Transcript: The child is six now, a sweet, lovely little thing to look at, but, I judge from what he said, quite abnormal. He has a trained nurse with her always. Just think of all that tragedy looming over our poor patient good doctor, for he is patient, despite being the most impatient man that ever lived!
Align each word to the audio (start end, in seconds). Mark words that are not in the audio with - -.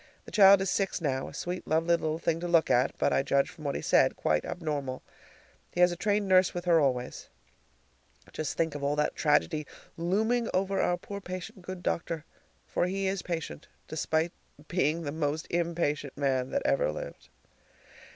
The 0.25 0.31
child 0.31 0.61
is 0.61 0.71
six 0.71 0.99
now, 0.99 1.27
a 1.27 1.33
sweet, 1.35 1.67
lovely 1.67 1.89
little 1.95 2.17
thing 2.17 2.39
to 2.39 2.47
look 2.47 2.71
at, 2.71 2.91
but, 2.97 3.13
I 3.13 3.21
judge 3.21 3.51
from 3.51 3.65
what 3.65 3.75
he 3.75 3.83
said, 3.83 4.15
quite 4.15 4.45
abnormal. 4.45 5.03
He 5.71 5.79
has 5.79 5.91
a 5.91 5.95
trained 5.95 6.27
nurse 6.27 6.55
with 6.55 6.65
her 6.65 6.79
always. 6.79 7.29
Just 8.33 8.57
think 8.57 8.73
of 8.73 8.83
all 8.83 8.95
that 8.95 9.15
tragedy 9.15 9.67
looming 9.97 10.49
over 10.55 10.81
our 10.81 10.97
poor 10.97 11.21
patient 11.21 11.61
good 11.61 11.83
doctor, 11.83 12.25
for 12.65 12.87
he 12.87 13.05
is 13.05 13.21
patient, 13.21 13.67
despite 13.87 14.31
being 14.67 15.03
the 15.03 15.11
most 15.11 15.45
impatient 15.51 16.17
man 16.17 16.49
that 16.49 16.63
ever 16.65 16.91
lived! 16.91 17.29